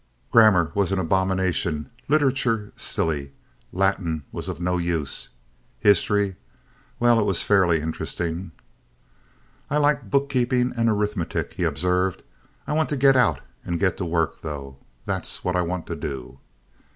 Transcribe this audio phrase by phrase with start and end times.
[0.31, 1.91] Grammar was an abomination.
[2.07, 3.33] Literature silly.
[3.71, 5.29] Latin was of no use.
[5.79, 8.51] History—well, it was fairly interesting.
[9.69, 12.23] "I like bookkeeping and arithmetic," he observed.
[12.65, 14.77] "I want to get out and get to work, though.
[15.05, 16.39] That's what I want to do."